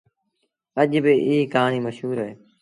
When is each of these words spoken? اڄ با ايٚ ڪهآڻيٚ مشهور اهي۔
اڄ 0.81 0.91
با 1.03 1.13
ايٚ 1.27 1.49
ڪهآڻيٚ 1.53 1.85
مشهور 1.87 2.17
اهي۔ 2.23 2.33